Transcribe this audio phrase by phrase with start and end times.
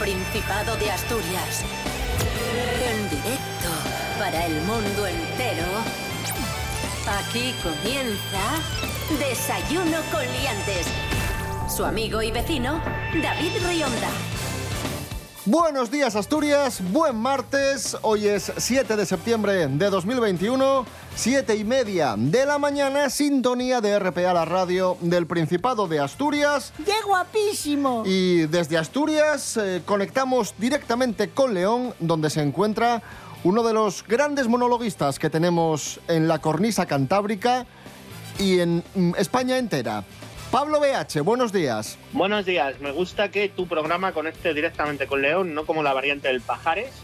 [0.00, 1.62] Principado de Asturias.
[2.82, 3.68] En directo
[4.18, 5.66] para el mundo entero.
[7.06, 10.86] Aquí comienza Desayuno con Liantes.
[11.68, 12.80] Su amigo y vecino,
[13.22, 14.08] David Rionda.
[15.44, 20.86] Buenos días Asturias, buen martes, hoy es 7 de septiembre de 2021,
[21.20, 26.72] 7 y media de la mañana, sintonía de RPA, la radio del Principado de Asturias.
[26.82, 28.04] ¡Qué guapísimo!
[28.06, 33.02] Y desde Asturias eh, conectamos directamente con León, donde se encuentra
[33.44, 37.66] uno de los grandes monologuistas que tenemos en la cornisa cantábrica
[38.38, 40.04] y en mm, España entera.
[40.50, 41.98] Pablo BH, buenos días.
[42.14, 46.28] Buenos días, me gusta que tu programa conecte directamente con León, no como la variante
[46.28, 46.94] del Pajares.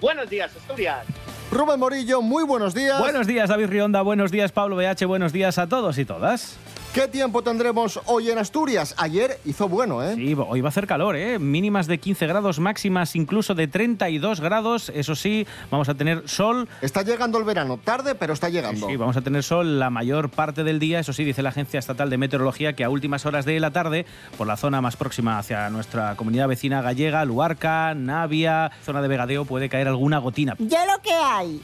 [0.00, 1.06] Buenos días, Asturias.
[1.52, 2.98] Rubén Morillo, muy buenos días.
[2.98, 4.00] Buenos días, David Rionda.
[4.00, 5.04] Buenos días, Pablo BH.
[5.04, 6.56] Buenos días a todos y todas.
[6.92, 8.94] ¿Qué tiempo tendremos hoy en Asturias?
[8.98, 10.14] Ayer hizo bueno, ¿eh?
[10.14, 11.38] Sí, hoy va a hacer calor, ¿eh?
[11.38, 14.92] Mínimas de 15 grados, máximas incluso de 32 grados.
[14.94, 16.68] Eso sí, vamos a tener sol.
[16.82, 18.86] Está llegando el verano, tarde, pero está llegando.
[18.86, 21.00] Sí, vamos a tener sol la mayor parte del día.
[21.00, 24.04] Eso sí, dice la Agencia Estatal de Meteorología que a últimas horas de la tarde,
[24.36, 29.46] por la zona más próxima hacia nuestra comunidad vecina gallega, Luarca, Navia, zona de Vegadeo,
[29.46, 30.56] puede caer alguna gotina.
[30.58, 31.58] Ya lo que hay.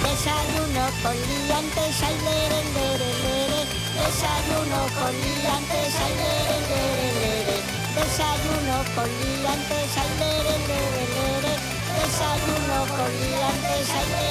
[0.00, 3.17] Desayuno con liantes, lere.
[4.08, 7.56] Desayuno con liantes, ay, lere, lere, lere.
[7.94, 11.52] Desayuno con liantes, ay, lere, lere, lere.
[12.00, 14.27] Desayuno con liantes, ay,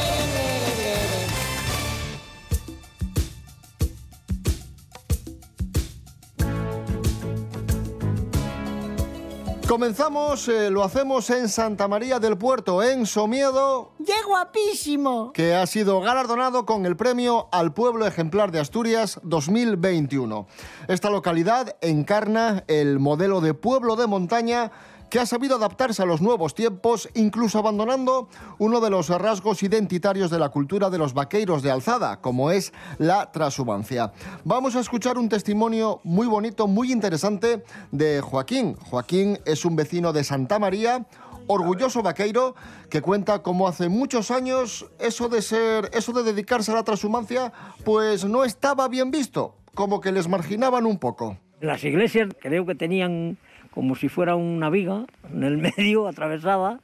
[9.68, 15.34] Comenzamos, eh, lo hacemos en Santa María del Puerto, en Somiedo, ¡Qué guapísimo!
[15.34, 20.48] que ha sido galardonado con el premio al Pueblo Ejemplar de Asturias 2021.
[20.88, 24.72] Esta localidad encarna el modelo de pueblo de montaña
[25.10, 30.30] que ha sabido adaptarse a los nuevos tiempos, incluso abandonando uno de los rasgos identitarios
[30.30, 34.12] de la cultura de los vaqueiros de alzada, como es la transhumancia.
[34.44, 38.76] Vamos a escuchar un testimonio muy bonito, muy interesante de Joaquín.
[38.90, 41.06] Joaquín es un vecino de Santa María,
[41.48, 42.56] orgulloso vaqueiro
[42.90, 47.54] que cuenta cómo hace muchos años eso de ser, eso de dedicarse a la transhumancia,
[47.84, 51.38] pues no estaba bien visto, como que les marginaban un poco.
[51.60, 53.38] Las iglesias creo que tenían
[53.72, 56.80] como si fuera una viga en el medio atravesada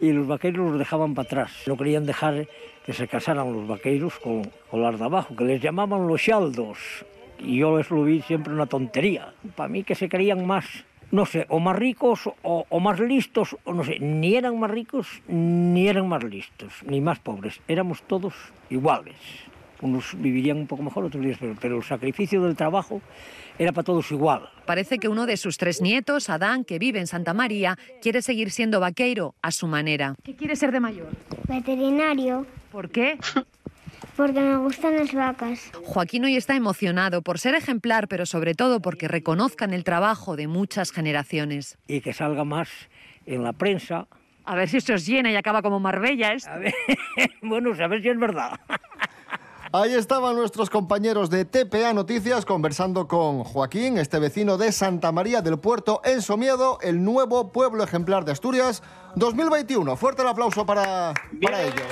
[0.00, 1.52] y los vaqueros los dejaban para atrás.
[1.66, 2.46] No querían dejar
[2.84, 6.78] que se casaran los vaqueros con, con las de abajo, que les llamaban los xaldos.
[7.38, 9.32] Y yo eso lo vi siempre una tontería.
[9.56, 10.64] Para mí que se creían más,
[11.10, 14.70] no sé, o más ricos o, o más listos, o no sé, ni eran más
[14.70, 17.60] ricos ni eran más listos, ni más pobres.
[17.68, 18.34] Éramos todos
[18.70, 19.16] iguales.
[19.82, 23.00] Unos vivirían un poco mejor, otros días, pero, pero el sacrificio del trabajo
[23.58, 24.48] era para todos igual.
[24.64, 28.50] Parece que uno de sus tres nietos, Adán, que vive en Santa María, quiere seguir
[28.50, 30.14] siendo vaqueiro a su manera.
[30.24, 31.08] ¿Qué quiere ser de mayor?
[31.48, 33.18] Veterinario, ¿Por qué?
[34.16, 35.70] porque me gustan las vacas.
[35.84, 40.46] Joaquín hoy está emocionado por ser ejemplar, pero sobre todo porque reconozcan el trabajo de
[40.48, 41.76] muchas generaciones.
[41.86, 42.68] y que salga más
[43.26, 44.06] en la prensa.
[44.44, 46.32] A ver si esto os llena y acaba como Marbella.
[46.32, 46.46] ¿es?
[46.46, 46.72] A ver,
[47.42, 48.58] bueno, a ver si es verdad.
[49.78, 55.42] Ahí estaban nuestros compañeros de TPA Noticias conversando con Joaquín, este vecino de Santa María
[55.42, 58.82] del Puerto, en Somiedo, el nuevo pueblo ejemplar de Asturias
[59.16, 59.94] 2021.
[59.98, 61.74] Fuerte el aplauso para, para Bien.
[61.74, 61.86] ellos.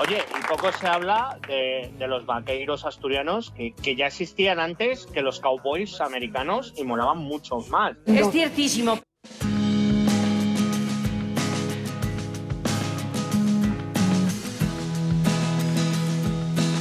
[0.00, 5.06] Oye, y poco se habla de, de los vaqueiros asturianos que, que ya existían antes
[5.06, 7.96] que los cowboys americanos y molaban mucho más.
[8.06, 9.00] Es ciertísimo.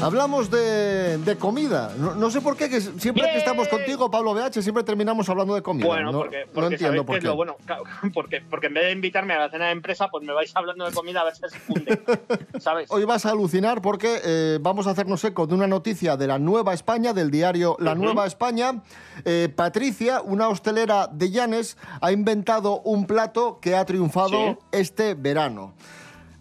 [0.02, 1.92] Hablamos de, de comida.
[1.98, 5.56] No, no sé por qué, que siempre que estamos contigo, Pablo BH, siempre terminamos hablando
[5.56, 5.88] de comida.
[5.88, 7.26] Bueno, no, porque, no entiendo por qué.
[7.26, 7.58] lo bueno.
[7.66, 7.84] Claro,
[8.14, 10.86] Porque, porque en vez de invitarme a la cena de empresa, pues me vais hablando
[10.86, 12.00] de comida a ver si se funde.
[12.60, 12.92] ¿Sabes?
[12.92, 16.38] Hoy vas a alucinar porque eh, vamos a hacernos eco de una noticia de la
[16.38, 17.96] Nueva España, del diario La.
[17.96, 18.84] Nueva España.
[19.26, 24.58] Eh, Patricia, una hostelera de Llanes, ha inventado un plato que ha triunfado Sí.
[24.74, 25.74] este verano.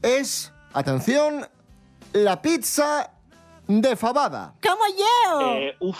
[0.02, 1.46] Es, atención,
[2.12, 3.12] la pizza
[3.68, 4.54] de fabada.
[4.62, 5.52] ¡Como yo!
[5.56, 5.98] Eh, uf,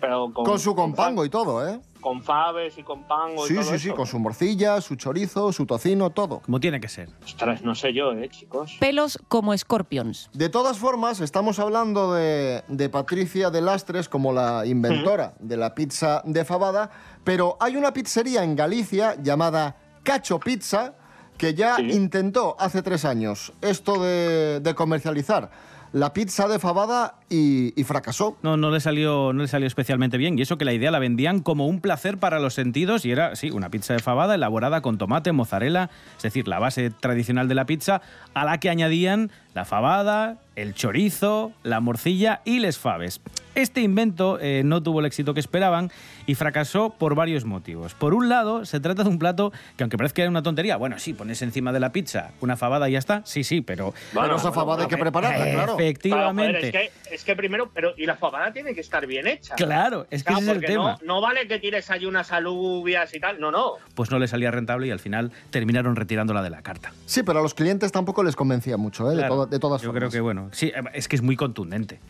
[0.00, 1.80] pero con, Con su compango y todo, ¿eh?
[2.00, 3.96] Con faves y con pango y Sí, todo sí, sí, eso.
[3.96, 6.40] con su morcilla, su chorizo, su tocino, todo.
[6.40, 7.08] Como tiene que ser.
[7.24, 8.76] Ostras, no sé yo, eh, chicos.
[8.78, 10.28] Pelos como Scorpions.
[10.34, 15.74] De todas formas, estamos hablando de, de Patricia de Lastres como la inventora de la
[15.74, 16.90] pizza de fabada,
[17.24, 20.92] pero hay una pizzería en Galicia llamada Cacho Pizza
[21.38, 21.90] que ya Sí.
[21.92, 25.50] intentó hace tres años esto de, de comercializar
[25.94, 28.36] la pizza de fabada y, y fracasó.
[28.42, 30.36] No, no le salió, no le salió especialmente bien.
[30.36, 33.36] Y eso que la idea la vendían como un placer para los sentidos y era,
[33.36, 37.54] sí, una pizza de fabada elaborada con tomate, mozzarella, es decir, la base tradicional de
[37.54, 38.02] la pizza,
[38.34, 43.20] a la que añadían la fabada, el chorizo, la morcilla y les faves.
[43.54, 45.92] Este invento eh, no tuvo el éxito que esperaban
[46.26, 47.94] y fracasó por varios motivos.
[47.94, 51.12] Por un lado, se trata de un plato que aunque parezca una tontería, bueno, sí,
[51.12, 53.94] pones encima de la pizza una fabada y ya está, sí, sí, pero...
[54.12, 55.78] Pero esa fabada hay que prepararla, claro.
[55.78, 56.70] Efectivamente.
[56.70, 59.28] Claro, joder, es, que, es que primero, pero y la fabada tiene que estar bien
[59.28, 59.54] hecha.
[59.54, 60.98] Claro, es que Claro, ese es el tema.
[61.02, 63.74] No, no vale que tires ahí unas alubias y tal, no, no.
[63.94, 66.92] Pues no le salía rentable y al final terminaron retirándola de la carta.
[67.06, 69.16] Sí, pero a los clientes tampoco les convencía mucho, ¿eh?
[69.16, 70.00] de, todo- de todas Yo formas.
[70.00, 72.00] creo que, bueno, sí, es que es muy contundente.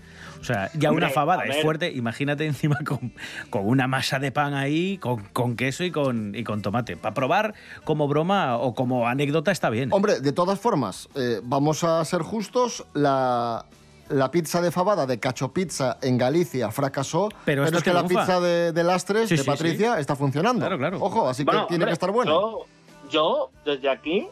[0.40, 3.14] O sea, ya Hombre, una fabada es fuerte, imagínate encima con,
[3.50, 6.96] con una masa de pan ahí, con, con queso y con, y con tomate.
[6.98, 7.54] Para probar
[7.84, 9.90] como broma o como anécdota está bien.
[9.92, 13.64] Hombre, de todas formas, eh, vamos a ser justos, la,
[14.10, 18.38] la pizza de fabada de Cacho Pizza en Galicia fracasó, Pero es que la pizza
[18.38, 20.60] de, de Lastres, Sí, de sí, Patricia, está funcionando.
[20.60, 20.98] Claro, claro.
[21.00, 22.30] Ojo, así que tiene hombre, que estar buena.
[22.32, 22.66] Yo,
[23.10, 24.28] yo, desde aquí,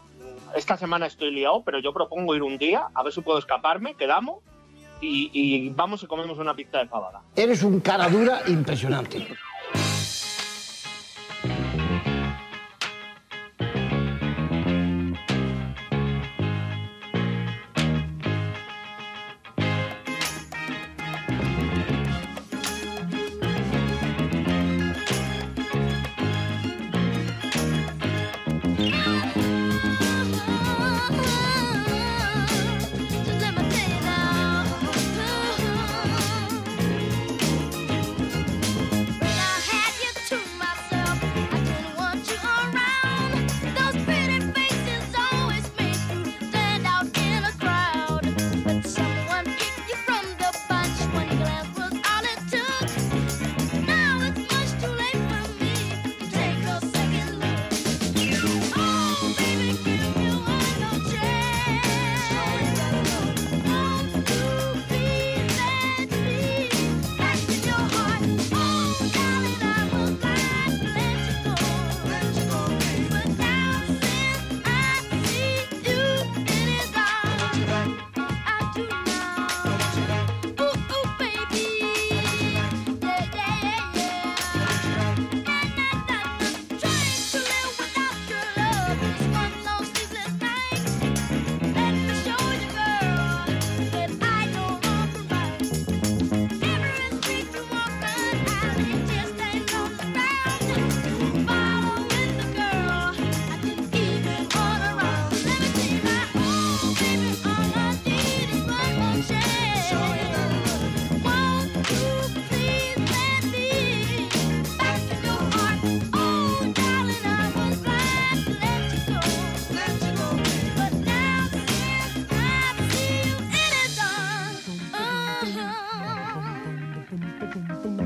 [0.55, 3.95] esta semana estoy liado, pero yo propongo ir un día, a ver si puedo escaparme,
[3.95, 4.43] quedamos
[5.01, 7.23] y, vamos y comemos una pizza de fabada.
[7.35, 9.27] Eres un cara dura impresionante.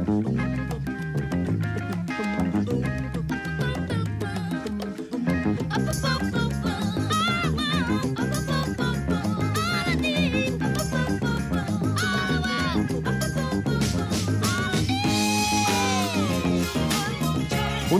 [0.08, 0.22] Un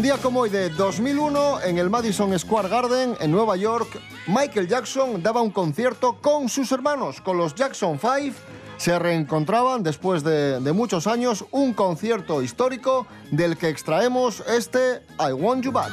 [0.03, 5.21] día como hoy de 2001, en el Madison Square Garden, en Nueva York, Michael Jackson
[5.25, 8.56] daba un concierto con sus hermanos, con los Jackson 5.
[8.77, 15.65] Se reencontraban después de, muchos años, un concierto histórico del que extraemos este I Want
[15.65, 15.93] You Back.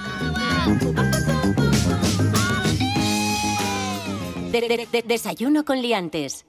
[4.52, 6.46] De- de- de- desayuno con liantes.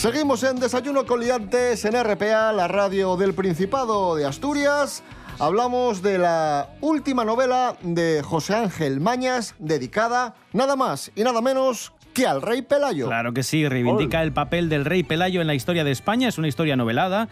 [0.00, 5.02] Seguimos en Desayuno con Liantes en RPA, la radio del Principado de Asturias.
[5.38, 11.92] Hablamos de la última novela de José Ángel Mañas, dedicada nada más y nada menos
[12.14, 13.08] que al rey Pelayo.
[13.08, 16.28] Claro que sí, reivindica el papel del rey Pelayo en la historia de España.
[16.28, 17.28] Es una historia novelada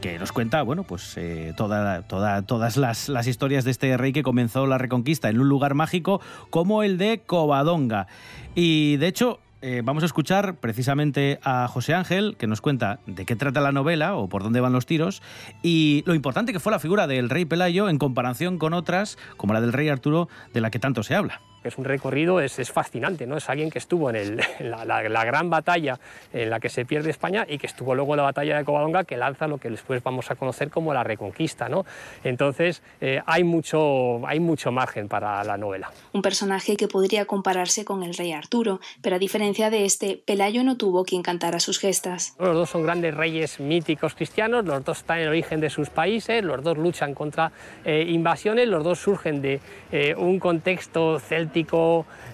[0.00, 4.12] que nos cuenta, bueno, pues eh, toda, toda- todas las, las historias de este rey
[4.12, 6.20] que comenzó la reconquista en un lugar mágico
[6.50, 8.08] como el de Covadonga.
[8.56, 13.24] Y de hecho, eh, vamos a escuchar precisamente a José Ángel, que nos cuenta de
[13.24, 15.22] qué trata la novela o por dónde van los tiros
[15.62, 19.54] y lo importante que fue la figura del rey Pelayo en comparación con otras, como
[19.54, 21.40] la del rey Arturo, de la que tanto se habla.
[21.64, 23.36] Es un recorrido, es, es fascinante, ¿no?
[23.36, 25.98] Es alguien que estuvo en, el- en la, la- la gran batalla
[26.32, 29.04] en la que se pierde España y que estuvo luego en la batalla de Covadonga,
[29.04, 31.84] que lanza lo que después vamos a conocer como la Reconquista, ¿no?
[32.24, 35.90] Entonces, eh, hay, mucho, hay mucho margen para la novela.
[36.12, 40.62] Un personaje que podría compararse con el rey Arturo, pero a diferencia de este, Pelayo
[40.64, 42.34] no tuvo quien cantara sus gestas.
[42.38, 45.90] Los dos son grandes reyes míticos cristianos, los dos están en el origen de sus
[45.90, 47.50] países, los dos luchan contra
[47.84, 49.60] eh, invasiones, los dos surgen de
[49.92, 51.48] eh, un contexto céltico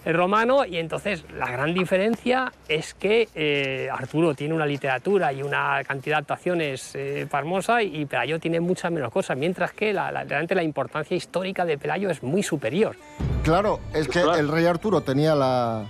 [0.04, 5.43] eh, romano y entonces la gran diferencia es que eh, Arturo tiene una literatura y
[5.43, 10.11] una cantidad de actuaciones eh, famosa y Pelayo tiene muchas menos cosas, mientras que la,
[10.12, 12.97] la- realmente la importancia histórica de Pelayo es muy superior.
[13.43, 15.85] Claro, es que el rey Arturo tenía la-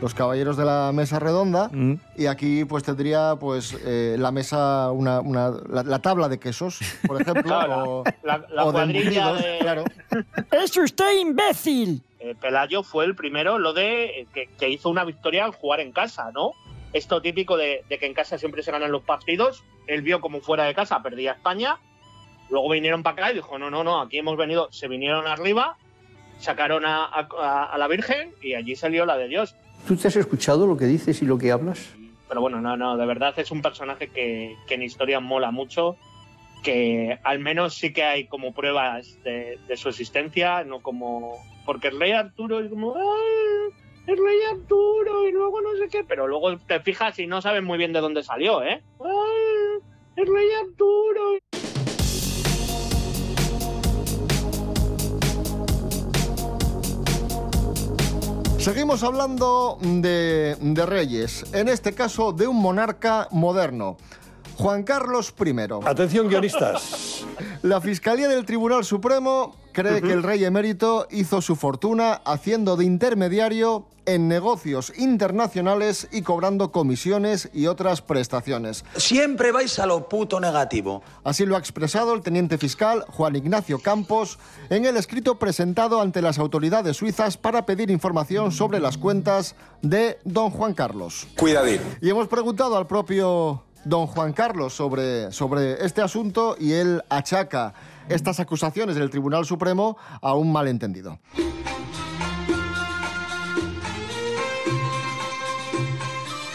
[0.00, 1.70] los caballeros de la mesa redonda
[2.16, 6.78] y aquí pues tendría pues eh, la mesa, una, una- la, la tabla de quesos,
[7.04, 9.58] por ejemplo, Claro, o, la, la o de cuadrilla embutidos, de...
[9.58, 9.84] claro.
[10.52, 12.02] ¡Es usted imbécil!
[12.20, 15.80] Eh, Pelayo fue el primero lo de eh, que, que hizo una victoria al jugar
[15.80, 16.52] en casa, ¿no?
[16.92, 19.62] Esto típico de, de que en casa siempre se ganan los partidos.
[19.86, 21.78] Él vio como fuera de casa perdía España.
[22.50, 24.68] Luego vinieron para acá y dijo, no, no, no, aquí hemos venido.
[24.72, 25.76] Se vinieron arriba,
[26.38, 29.54] sacaron a, a- a la Virgen y allí salió la de Dios.
[29.86, 31.94] ¿Tú te has escuchado lo que dices y lo que hablas?
[32.28, 35.96] Pero bueno, no, no, de verdad es un personaje que, que en historia mola mucho,
[36.62, 41.36] que al menos sí que hay como pruebas de, su existencia, no como...
[41.64, 42.94] Porque el rey Arturo es como...
[42.96, 43.74] "Ay,
[44.06, 47.62] el rey Arturo y luego no sé qué, pero luego te fijas y no sabes
[47.62, 48.82] muy bien de dónde salió, ¿eh?
[49.00, 49.82] Ay,
[50.16, 51.38] el rey Arturo.
[58.58, 63.98] Seguimos hablando de reyes, en este caso de un monarca moderno.
[64.58, 65.54] Juan Carlos I.
[65.86, 67.24] Atención, guionistas.
[67.62, 72.84] La Fiscalía del Tribunal Supremo cree que el rey emérito hizo su fortuna haciendo de
[72.84, 78.84] intermediario en negocios internacionales y cobrando comisiones y otras prestaciones.
[78.96, 81.02] Siempre vais a lo puto negativo.
[81.22, 86.20] Así lo ha expresado el teniente fiscal Juan Ignacio Campos en el escrito presentado ante
[86.20, 91.28] las autoridades suizas para pedir información sobre las cuentas de don Juan Carlos.
[91.36, 91.80] Cuidadín.
[92.00, 97.74] Y hemos preguntado al propio don Juan Carlos sobre, sobre este asunto y él achaca
[98.08, 101.18] estas acusaciones del Tribunal Supremo a un malentendido.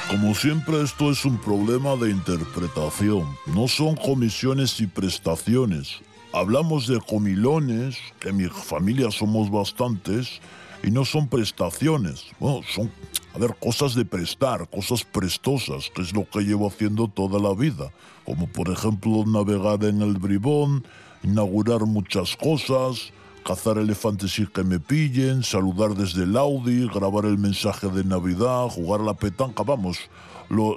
[0.09, 3.27] Como siempre, esto es un problema de interpretación.
[3.47, 6.01] No son comisiones y prestaciones.
[6.31, 10.39] Hablamos de comilones, que en mi familia somos bastantes,
[10.83, 12.25] y no son prestaciones.
[12.39, 12.91] Bueno, son,
[13.33, 17.55] a ver, cosas de prestar, cosas prestosas, que es lo que llevo haciendo toda la
[17.55, 17.91] vida.
[18.25, 20.85] Como por ejemplo navegar en el bribón,
[21.23, 23.13] inaugurar muchas cosas,
[23.45, 28.67] cazar elefantes y que me pillen, saludar desde el Audi, grabar el mensaje de Navidad,
[28.67, 29.97] jugar la petanca, vamos,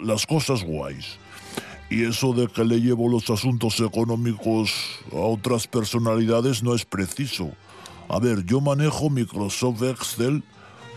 [0.03, 1.19] las cosas guays.
[1.91, 4.73] Y eso de que le llevo los asuntos económicos
[5.13, 7.51] a otras personalidades no es preciso.
[8.09, 10.45] A ver, yo manejo Microsoft Excel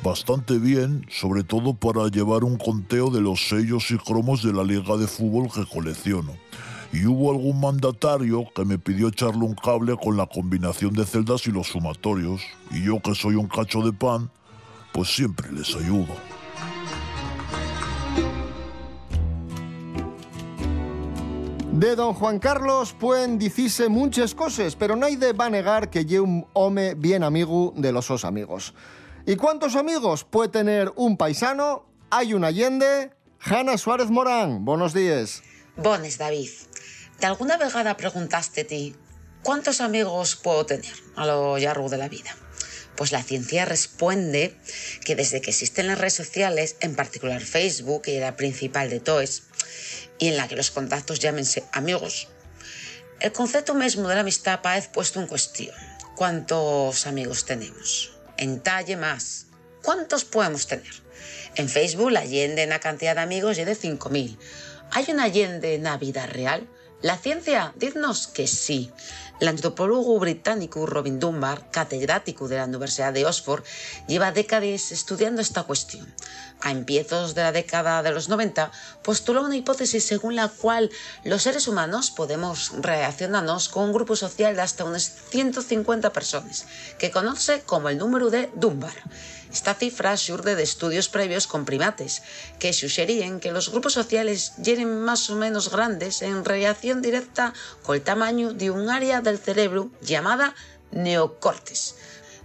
[0.03, 4.63] bastante bien, sobre todo para llevar un conteo de los sellos y cromos de la
[4.63, 6.33] liga de fútbol que colecciono.
[6.93, 11.45] Y hubo algún mandatario que me pidió echarle un cable con la combinación de celdas
[11.47, 12.41] y los sumatorios.
[12.71, 14.29] Y yo que soy un cacho de pan,
[14.91, 16.28] pues siempre les ayudo.
[21.79, 26.19] De don Juan Carlos pueden decirse muchas cosas, pero nadie va a negar que lle
[26.19, 28.73] un home bien amigo de los sos amigos.
[29.25, 31.85] ¿Y cuántos amigos puede tener un paisano?
[32.09, 34.65] Hay un Allende, Hanna Suárez Morán.
[34.65, 35.41] Buenos días.
[35.77, 36.49] Bones, David.
[37.21, 38.97] ¿De alguna vegada preguntaste ti
[39.41, 42.35] cuántos amigos puedo tener a lo largo de la vida?
[42.97, 44.57] Pues la ciencia responde
[45.05, 49.43] que desde que existen las redes sociales, en particular Facebook, que era principal de todos,
[50.17, 52.27] y en la que los contactos llámense amigos,
[53.19, 55.75] el concepto mismo de la amistad parece puesto en cuestión.
[56.15, 58.11] ¿Cuántos amigos tenemos?
[58.37, 59.47] En talle más.
[59.81, 60.93] ¿Cuántos podemos tener?
[61.55, 64.37] En Facebook la Allende en la cantidad de amigos es de 5.000.
[64.91, 66.67] ¿Hay una Allende en la vida real?
[67.01, 68.91] La ciencia, didnos que sí.
[69.39, 73.63] El antropólogo británico Robin Dunbar, catedrático de la Universidad de Oxford,
[74.05, 76.13] lleva décadas estudiando esta cuestión.
[76.59, 78.69] A empiezos de la década de los 90,
[79.01, 80.91] postuló una hipótesis según la cual
[81.23, 86.65] los seres humanos podemos relacionarnos con un grupo social de hasta unas 150 personas,
[86.97, 88.95] que conoce como el número de Dunbar.
[89.51, 92.21] Esta cifra surge de estudios previos con primates,
[92.59, 97.95] que sugerían que los grupos sociales llenen más o menos grandes en relación directa con
[97.95, 100.53] el tamaño de un área del cerebro llamada
[100.91, 101.95] neocortes.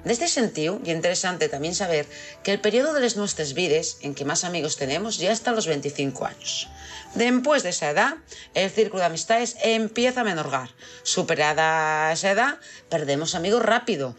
[0.05, 2.07] Desde sentido, y interesante también saber
[2.43, 5.67] que el periodo de las nuestras vides en que más amigos tenemos ya hasta los
[5.67, 6.69] 25 años.
[7.15, 8.15] Después de esa edad,
[8.53, 10.69] el círculo de amistades empieza a menorgar.
[11.05, 12.59] Superada esa edad,
[12.91, 14.15] perdemos amigos rápido.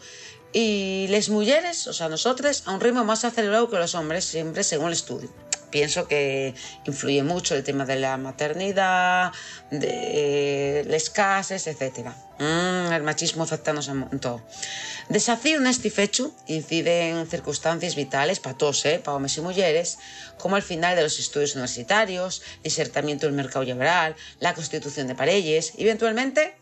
[0.58, 4.64] Y las mujeres, o sea, nosotros, a un ritmo más acelerado que los hombres, siempre
[4.64, 5.28] según el estudio.
[5.68, 6.54] Pienso que
[6.86, 9.32] influye mucho el tema de la maternidad,
[9.70, 12.08] de las casas, etc.
[12.38, 14.40] Mm, el machismo afectanos en todo.
[15.10, 19.98] Desafío neste fecho incide en circunstancias vitales para todos, eh, para hombres y mujeres,
[20.38, 25.72] como el final de los estudios universitarios, insertamiento del mercado laboral, la constitución de parejas
[25.76, 26.56] y eventualmente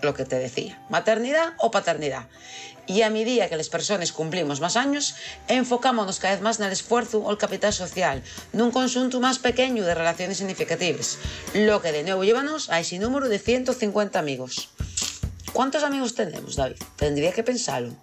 [0.00, 2.28] lo que te decía, maternidad o paternidad.
[2.86, 5.16] Y a medida que las personas cumplimos más años,
[5.48, 9.84] enfocámonos cada vez más en el esfuerzo o el capital social, un conjunto más pequeño
[9.84, 11.18] de relaciones significativas,
[11.54, 14.70] lo que de nuevo llévanos a ese número de 150 amigos.
[15.52, 16.76] ¿Cuántos amigos tenemos, David?
[16.96, 17.94] Tendría que pensarlo.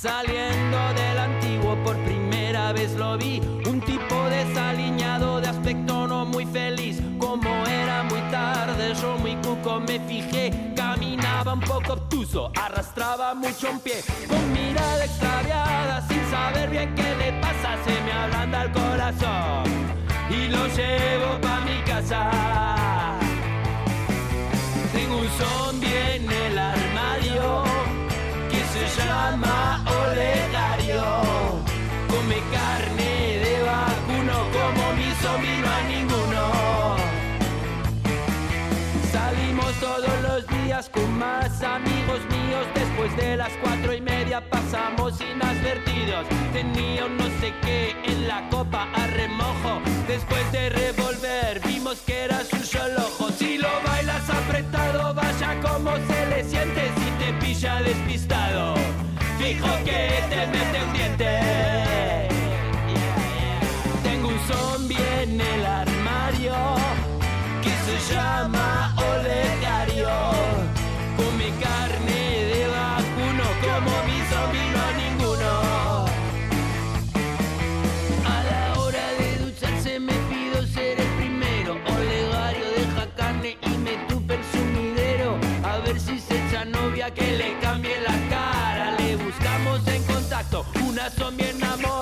[0.00, 6.46] Saliendo del antiguo por primera vez lo vi, un tipo desaliñado de aspecto no muy
[6.46, 6.98] feliz.
[7.18, 10.47] Como era muy tarde, yo muy cuco me fijé,
[12.08, 18.00] obtuso, arrastraba mucho un pie, con mirada extraviada, sin saber bien qué le pasa, se
[18.02, 19.64] me ablanda el corazón
[20.30, 22.30] y lo llevo pa' mi casa.
[24.92, 27.64] Tengo un zombie en el armario
[28.50, 31.04] que se llama Olegario.
[32.08, 36.07] Come carne de vacuno como mi zombie no
[39.80, 42.66] Todos los días con más amigos míos.
[42.74, 46.26] Después de las cuatro y media pasamos inadvertidos.
[46.54, 49.80] Tenía un no sé qué en la copa a remojo.
[50.08, 53.30] Después de revolver vimos que era su solo ojo.
[53.38, 58.74] Si lo bailas apretado, vaya como se le siente si te pilla despistado.
[59.38, 61.57] Fijo que te mete un diente.
[87.68, 88.96] Cambie la cara.
[88.98, 91.88] Le buscamos en contacto una zombie enamorada.
[91.88, 91.97] Su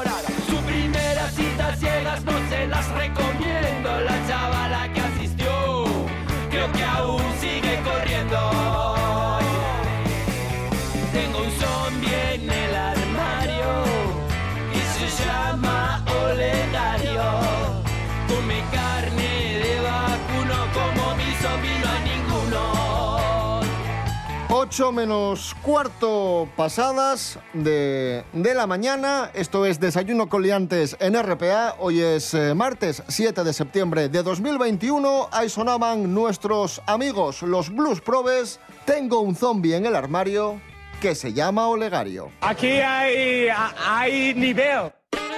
[24.59, 29.31] 8 menos cuarto pasadas de, de la mañana.
[29.35, 31.77] Esto es Desayuno con Liantes en RPA.
[31.79, 35.29] Hoy es eh, martes 7 de septiembre de 2021.
[35.31, 38.59] Ahí sonaban nuestros amigos, los Blues Probes.
[38.87, 40.59] Tengo un zombie en el armario
[41.03, 42.31] que se llama Olegario.
[42.41, 43.49] Aquí hay,
[43.87, 44.91] hay nivel.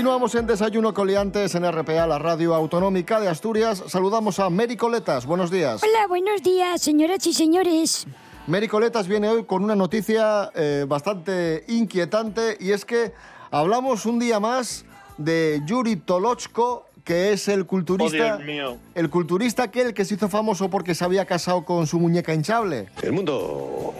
[0.00, 3.84] Continuamos en Desayuno Coliantes en RPA, la radio autonómica de Asturias.
[3.86, 5.26] Saludamos a Mary Coletas.
[5.26, 5.82] Buenos días.
[5.82, 8.06] Hola, buenos días, señoras y señores.
[8.46, 13.12] Mary Coletas viene hoy con una noticia eh, bastante inquietante y es que
[13.50, 14.86] hablamos un día más
[15.18, 18.78] de Yuri Tolochko, que es el Oh, culturista, Dios mío.
[18.94, 22.88] el culturista aquel que se hizo famoso porque se había casado con su muñeca hinchable.
[23.02, 23.92] El mundo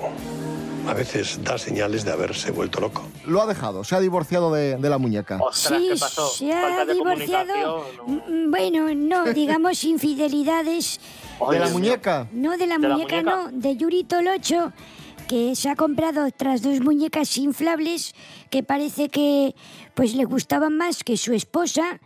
[0.91, 3.03] a veces da señales de haberse vuelto loco.
[3.27, 5.39] Lo ha dejado, se ha divorciado de, de la muñeca.
[5.41, 6.29] Ostras, ¿qué pasó?
[6.29, 7.87] se ha Falta divorciado.
[8.07, 11.01] Mm, Bueno, no, digamos infidelidades.
[11.51, 12.29] ¿De la muñeca?
[12.33, 13.51] No, de la ¿De la muñeca, muñeca?
[13.51, 14.73] no, de Yuri Tolocho,
[15.29, 18.15] que se ha comprado otras dos muñecas inflables
[18.51, 19.55] que parece que
[19.95, 22.01] pues le gustaban más que su esposa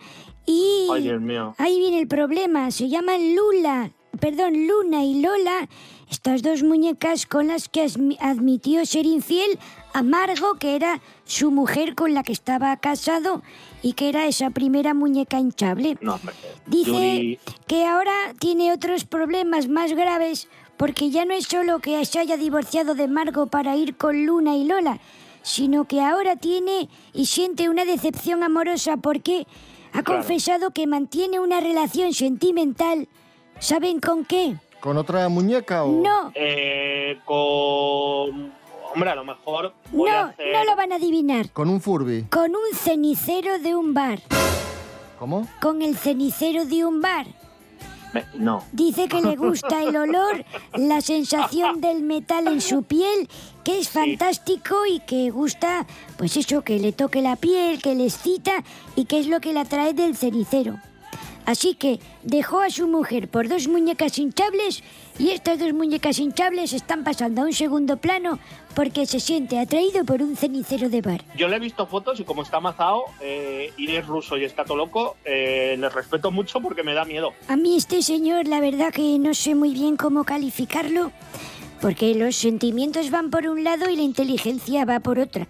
[0.47, 1.55] y Ay, Dios mío.
[1.59, 5.69] ahí viene el problema, se llaman Lula, perdón, Luna y Lola,
[6.15, 7.87] estas dos muñecas con las que
[8.21, 9.59] admitió ser infiel
[9.93, 13.43] a Margo, que era su mujer con la que estaba casado
[13.83, 15.99] y que era esa primera muñeca hinchable.
[16.01, 16.21] No.
[16.67, 20.47] Dice Yuri, que ahora tiene otros problemas más graves
[20.77, 24.55] porque ya no es solo que se haya divorciado de Margo para ir con Luna
[24.57, 25.01] y Lola,
[25.43, 29.47] sino que ahora tiene y siente una decepción amorosa porque
[29.93, 30.21] ha Claro.
[30.21, 33.09] confesado que mantiene una relación sentimental.
[33.61, 34.57] ¿Saben con qué?
[34.85, 36.03] ¿Con otra muñeca o...?
[36.03, 38.53] No, eh, con...
[38.95, 40.53] Hombre, a lo mejor voy a no, hacer...
[40.53, 41.51] no lo van a adivinar.
[41.53, 42.25] Con un Furby.
[42.25, 44.21] Con un cenicero de un bar.
[45.19, 45.49] ¿Cómo?
[45.63, 47.27] Con el cenicero de un bar.
[48.13, 48.63] Me- No.
[48.73, 50.45] Dice que le gusta el olor,
[50.77, 53.27] la sensación del metal en su piel,
[53.65, 55.87] que es fantástico y que gusta,
[56.19, 58.63] pues eso, que le toque la piel, que le excita
[58.97, 60.77] y que es lo que le atrae del cenicero.
[61.47, 64.83] Así que dejó a su mujer por dos muñecas hinchables
[65.19, 68.39] y estas dos muñecas hinchables están pasando a un segundo plano
[68.75, 71.25] porque se siente atraído por un cenicero de bar.
[71.37, 74.65] Yo le he visto fotos y como está amazado eh, y es ruso y está
[74.65, 77.33] todo loco, eh, le respeto mucho porque me da miedo.
[77.49, 81.13] A mí este señor, la verdad que no sé muy bien cómo calificarlo,
[81.81, 85.47] porque los sentimientos van por un lado y la inteligencia va por otra.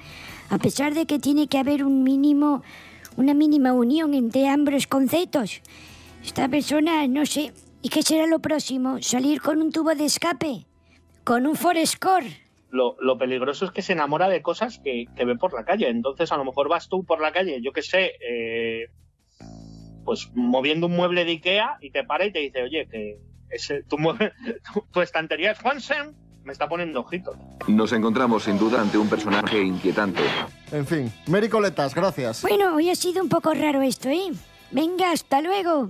[0.51, 2.63] A pesar de que tiene que haber un mínimo,
[3.17, 5.63] una mínima unión entre ambos conceptos.
[6.23, 7.53] Esta persona, no sé.
[7.83, 9.01] ¿Y qué será lo próximo?
[9.03, 10.67] ¿Salir con un tubo de escape?
[11.23, 12.27] ¿Con un Forescore?
[12.71, 15.89] Lo, lo peligroso es que se enamora de cosas que, que ve por la calle.
[15.89, 18.89] Entonces, a lo mejor vas tú por la calle, yo qué sé, eh,
[20.05, 23.19] pues moviendo un mueble de Ikea y te para y te dice, oye, que
[23.51, 24.33] ese, tu, mueble,
[24.73, 27.37] tu, tu estantería es Hansen, me está poniendo ojitos.
[27.67, 30.23] Nos encontramos sin duda ante un personaje inquietante.
[30.71, 32.43] En fin, Mary Coletas, gracias.
[32.43, 34.31] Bueno, hoy ha sido un poco raro esto, ¿eh?
[34.71, 35.89] Venga, hasta luego.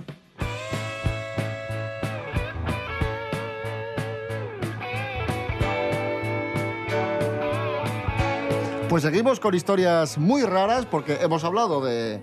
[8.88, 12.22] Pues seguimos con historias muy raras porque hemos hablado de,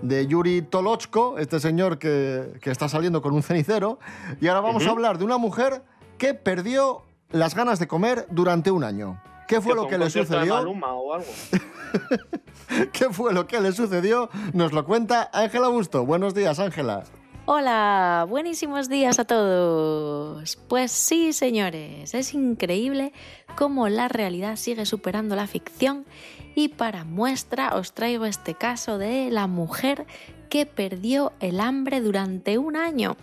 [0.00, 3.98] de Yuri Tolochko, este señor que, que está saliendo con un cenicero,
[4.40, 5.82] y ahora vamos a hablar de una mujer
[6.16, 9.20] que perdió las ganas de comer durante un año.
[9.46, 10.54] ¿Qué fue Que lo que le sucedió?
[10.54, 11.26] Maluma o algo.
[12.92, 14.28] ¿Qué fue lo que le sucedió?
[14.52, 16.04] Nos lo cuenta Ángela Busto.
[16.04, 17.04] Buenos días, Ángela.
[17.46, 20.56] Hola, buenísimos días a todos.
[20.68, 23.14] Pues sí, señores, es increíble
[23.56, 26.04] cómo la realidad sigue superando la ficción
[26.54, 30.06] y para muestra os traigo este caso de la mujer
[30.50, 33.16] que perdió el hambre durante un año.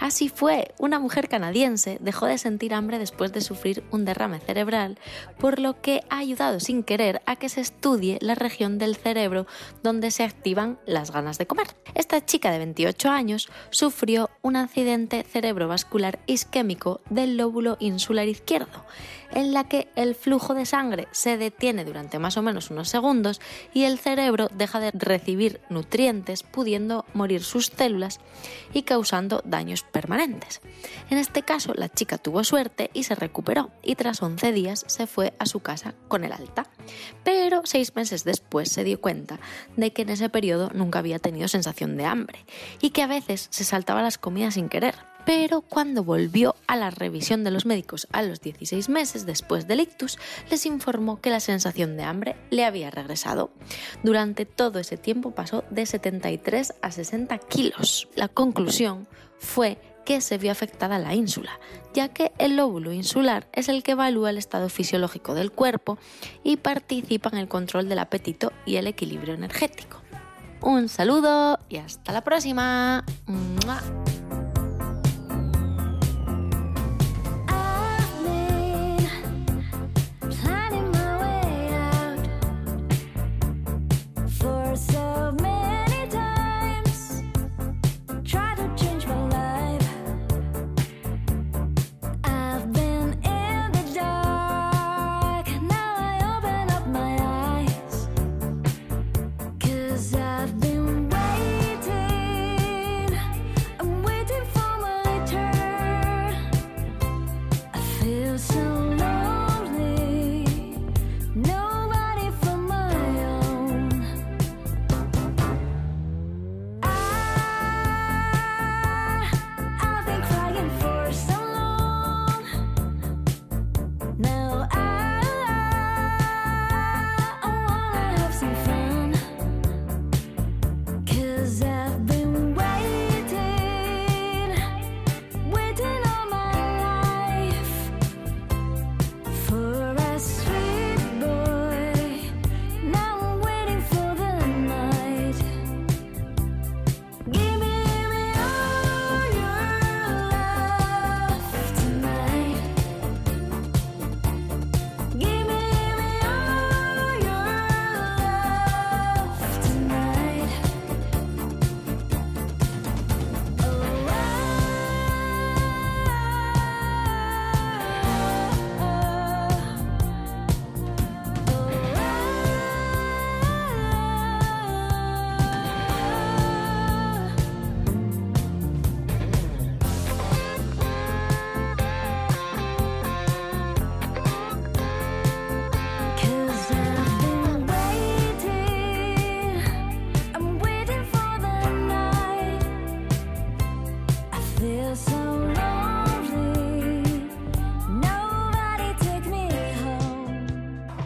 [0.00, 4.98] Así fue, una mujer canadiense dejó de sentir hambre después de sufrir un derrame cerebral,
[5.38, 9.46] por lo que ha ayudado sin querer a que se estudie la región del cerebro
[9.82, 11.68] donde se activan las ganas de comer.
[11.94, 18.84] Esta chica de 28 años sufrió un accidente cerebrovascular isquémico del lóbulo insular izquierdo,
[19.32, 23.40] en la que el flujo de sangre se detiene durante más o menos unos segundos
[23.72, 28.20] y el cerebro deja de recibir nutrientes, pudiendo morir sus células
[28.72, 30.60] y causando daños permanentes.
[31.10, 35.06] En este caso, la chica tuvo suerte y se recuperó y tras 11 días se
[35.06, 36.66] fue a su casa con el alta.
[37.22, 39.38] Pero seis meses después se dio cuenta
[39.76, 42.44] de que en ese periodo nunca había tenido sensación de hambre
[42.80, 44.94] y que a veces se saltaba las comidas sin querer.
[45.24, 49.80] Pero cuando volvió a la revisión de los médicos a los 16 meses después del
[49.80, 50.18] ictus,
[50.50, 53.50] les informó que la sensación de hambre le había regresado.
[54.02, 58.08] Durante todo ese tiempo pasó de 73 a 60 kilos.
[58.14, 59.08] La conclusión
[59.44, 61.58] fue que se vio afectada la ínsula,
[61.94, 65.98] ya que el lóbulo insular es el que evalúa el estado fisiológico del cuerpo
[66.42, 70.00] y participa en el control del apetito y el equilibrio energético.
[70.60, 73.04] Un saludo y hasta la próxima.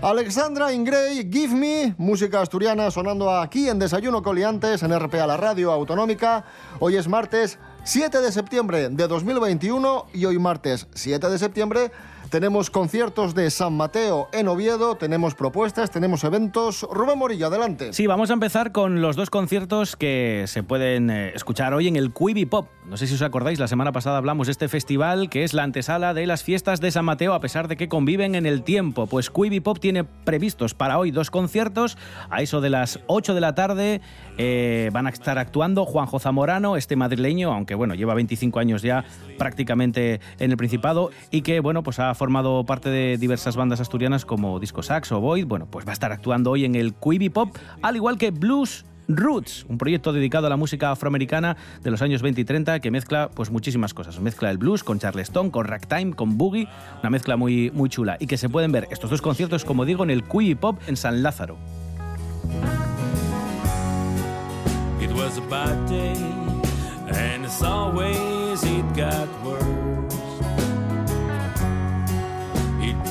[0.09, 5.71] Alexandra Ingray, Give Me, música asturiana sonando aquí en Desayuno Coliantes en RPA, la radio
[5.71, 6.47] autonómica.
[6.81, 11.91] Hoy es martes 7 de septiembre de 2021 y hoy martes 7 de septiembre
[12.29, 16.87] tenemos conciertos de San Mateo en Oviedo, tenemos propuestas, tenemos eventos.
[16.91, 17.93] Rubén Morillo, adelante.
[17.93, 21.97] Sí, vamos a empezar con los dos conciertos que se pueden eh, escuchar hoy en
[21.97, 22.69] el Quibi Pop.
[22.87, 25.63] No sé si os acordáis, la semana pasada hablamos de este festival que es la
[25.63, 29.07] antesala de las fiestas de San Mateo, a pesar de que conviven en el tiempo.
[29.07, 31.99] Pues Quibi Pop tiene previstos para hoy dos conciertos.
[32.31, 34.01] A eso de las 8 de la tarde
[34.37, 39.05] eh, van a estar actuando Juanjo Zamorano, este madrileño, aunque bueno, lleva 25 años ya
[39.39, 44.27] prácticamente en el Principado y que bueno, pues ha formado parte de diversas bandas asturianas
[44.27, 45.47] como Disco Sax o Void.
[45.47, 48.85] Bueno, pues va a estar actuando hoy en el Quibi Pop, al igual que Blues
[49.09, 52.91] Roots, un proyecto dedicado a la música afroamericana de los años 20 y 30 que
[52.91, 54.21] mezcla pues muchísimas cosas.
[54.21, 56.69] Mezcla el blues con charleston, con ragtime, con boogie,
[57.01, 58.19] una mezcla muy, muy chula.
[58.21, 60.97] Y que se pueden ver estos dos conciertos, como digo, en el Quibi Pop en
[60.97, 61.57] San Lázaro.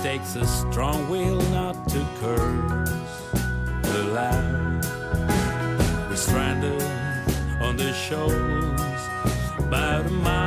[0.08, 2.90] Takes a strong will not to curse
[4.00, 4.86] aloud.
[6.10, 6.82] We're stranded
[7.60, 9.02] on the shores,
[9.60, 10.47] about a mile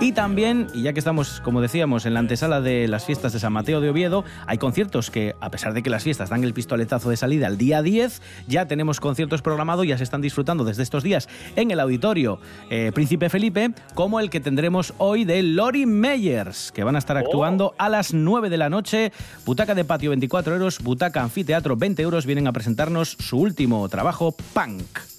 [0.00, 3.40] Y también, y ya que estamos, como decíamos, en la antesala de las fiestas de
[3.40, 6.54] San Mateo de Oviedo, hay conciertos que, a pesar de que las fiestas dan el
[6.54, 10.84] pistoletazo de salida al día 10, ya tenemos conciertos programados, ya se están disfrutando desde
[10.84, 12.38] estos días en el auditorio
[12.70, 17.16] eh, Príncipe Felipe, como el que tendremos hoy de Lori Meyers, que van a estar
[17.16, 19.12] actuando a las 9 de la noche.
[19.44, 24.36] Butaca de patio 24 euros, butaca anfiteatro 20 euros, vienen a presentarnos su último trabajo,
[24.54, 25.17] Punk.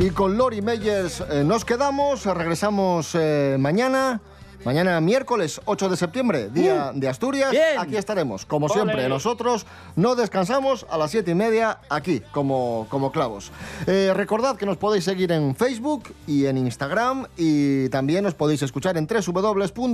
[0.00, 4.22] Y con Lori Meyers eh, nos quedamos, regresamos eh, mañana.
[4.64, 7.54] Mañana miércoles 8 de septiembre, Día de Asturias.
[7.78, 8.74] Aquí estaremos, como Ole.
[8.74, 9.08] siempre.
[9.10, 13.52] Nosotros no descansamos a las 7 y media aquí, como, como clavos.
[13.86, 18.62] Eh, recordad que nos podéis seguir en Facebook y en Instagram y también nos podéis
[18.62, 19.86] escuchar en www.rtpa.es.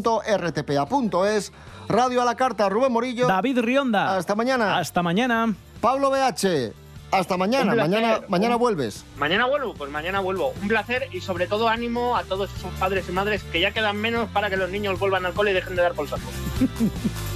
[1.89, 3.27] Radio a la carta, Rubén Morillo.
[3.27, 4.17] David Rionda.
[4.17, 4.79] Hasta mañana.
[4.79, 5.53] Hasta mañana.
[5.81, 6.86] Pablo BH.
[7.11, 7.75] Hasta mañana.
[7.75, 9.05] Mañana, mañana vuelves.
[9.17, 10.53] Mañana vuelvo, pues mañana vuelvo.
[10.61, 13.97] Un placer y sobre todo ánimo a todos esos padres y madres que ya quedan
[13.97, 16.23] menos para que los niños vuelvan al cole y dejen de dar por saco.